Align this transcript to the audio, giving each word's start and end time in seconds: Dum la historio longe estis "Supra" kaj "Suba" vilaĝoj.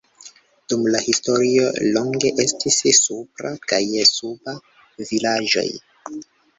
Dum 0.71 0.87
la 0.95 1.01
historio 1.07 1.67
longe 1.99 2.33
estis 2.47 2.79
"Supra" 3.03 3.55
kaj 3.69 3.83
"Suba" 4.17 4.59
vilaĝoj. 5.15 5.71